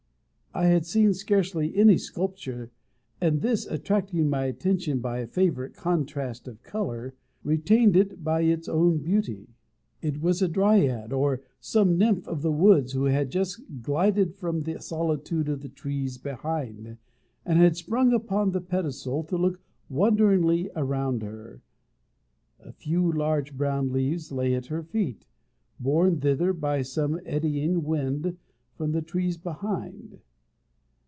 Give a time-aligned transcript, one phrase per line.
[0.53, 2.71] I had seen scarcely any sculpture;
[3.21, 8.67] and this, attracting my attention by a favourite contrast of colour, retained it by its
[8.67, 9.47] own beauty.
[10.01, 14.63] It was a Dryad, or some nymph of the woods, who had just glided from
[14.63, 16.97] the solitude of the trees behind,
[17.45, 21.61] and had sprung upon the pedestal to look wonderingly around her.
[22.59, 25.23] A few large brown leaves lay at her feet,
[25.79, 28.37] borne thither by some eddying wind
[28.75, 30.19] from the trees behind.